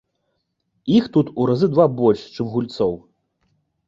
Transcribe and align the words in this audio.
Іх 0.97 1.09
тут 1.17 1.29
у 1.43 1.45
разы 1.49 1.69
два 1.73 1.85
больш, 1.99 2.23
чым 2.37 2.49
гульцоў! 2.55 2.93